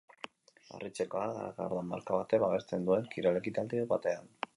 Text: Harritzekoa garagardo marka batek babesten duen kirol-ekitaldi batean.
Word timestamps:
Harritzekoa 0.77 1.27
garagardo 1.35 1.81
marka 1.89 2.17
batek 2.21 2.43
babesten 2.45 2.87
duen 2.89 3.05
kirol-ekitaldi 3.17 3.85
batean. 3.93 4.33